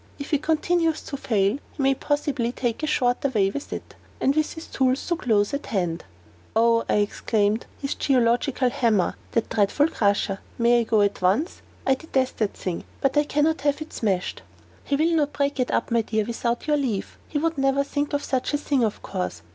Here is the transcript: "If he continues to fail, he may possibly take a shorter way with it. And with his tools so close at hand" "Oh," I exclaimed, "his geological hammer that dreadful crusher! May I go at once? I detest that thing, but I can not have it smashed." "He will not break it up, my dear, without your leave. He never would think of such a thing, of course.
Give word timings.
"If 0.17 0.31
he 0.31 0.39
continues 0.39 1.03
to 1.03 1.15
fail, 1.15 1.59
he 1.73 1.83
may 1.83 1.93
possibly 1.93 2.51
take 2.51 2.81
a 2.81 2.87
shorter 2.87 3.29
way 3.29 3.51
with 3.51 3.71
it. 3.71 3.93
And 4.19 4.35
with 4.35 4.53
his 4.53 4.65
tools 4.65 4.99
so 4.99 5.15
close 5.15 5.53
at 5.53 5.67
hand" 5.67 6.05
"Oh," 6.55 6.83
I 6.89 6.95
exclaimed, 6.95 7.67
"his 7.79 7.93
geological 7.93 8.71
hammer 8.71 9.13
that 9.33 9.49
dreadful 9.51 9.89
crusher! 9.89 10.39
May 10.57 10.79
I 10.79 10.83
go 10.85 11.01
at 11.03 11.21
once? 11.21 11.61
I 11.85 11.93
detest 11.93 12.37
that 12.37 12.53
thing, 12.55 12.83
but 12.99 13.15
I 13.15 13.25
can 13.25 13.43
not 13.43 13.61
have 13.61 13.79
it 13.79 13.93
smashed." 13.93 14.41
"He 14.83 14.95
will 14.95 15.15
not 15.15 15.33
break 15.33 15.59
it 15.59 15.69
up, 15.69 15.91
my 15.91 16.01
dear, 16.01 16.25
without 16.25 16.65
your 16.65 16.77
leave. 16.77 17.15
He 17.27 17.37
never 17.37 17.77
would 17.77 17.85
think 17.85 18.13
of 18.13 18.23
such 18.23 18.55
a 18.55 18.57
thing, 18.57 18.83
of 18.83 19.03
course. 19.03 19.43